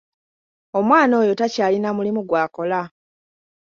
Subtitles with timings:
[0.79, 2.81] Omwana oyo takyalina mulimu gw'akola.